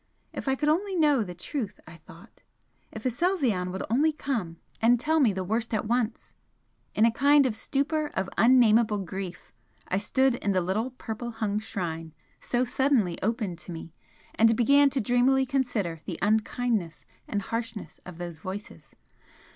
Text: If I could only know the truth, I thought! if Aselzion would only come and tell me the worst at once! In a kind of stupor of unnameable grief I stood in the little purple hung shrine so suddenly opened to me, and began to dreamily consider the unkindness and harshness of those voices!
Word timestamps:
If 0.33 0.47
I 0.47 0.55
could 0.55 0.67
only 0.67 0.95
know 0.95 1.21
the 1.21 1.35
truth, 1.35 1.79
I 1.85 1.97
thought! 1.97 2.41
if 2.91 3.05
Aselzion 3.05 3.71
would 3.71 3.83
only 3.87 4.11
come 4.11 4.57
and 4.81 4.99
tell 4.99 5.19
me 5.19 5.31
the 5.31 5.43
worst 5.43 5.75
at 5.75 5.85
once! 5.85 6.33
In 6.95 7.05
a 7.05 7.11
kind 7.11 7.45
of 7.45 7.55
stupor 7.55 8.07
of 8.15 8.27
unnameable 8.35 8.97
grief 8.97 9.53
I 9.89 9.99
stood 9.99 10.33
in 10.33 10.53
the 10.53 10.61
little 10.61 10.89
purple 10.89 11.29
hung 11.29 11.59
shrine 11.59 12.15
so 12.39 12.65
suddenly 12.65 13.21
opened 13.21 13.59
to 13.59 13.71
me, 13.71 13.93
and 14.33 14.55
began 14.55 14.89
to 14.89 15.01
dreamily 15.01 15.45
consider 15.45 16.01
the 16.05 16.17
unkindness 16.19 17.05
and 17.27 17.43
harshness 17.43 17.99
of 18.03 18.17
those 18.17 18.39
voices! 18.39 18.95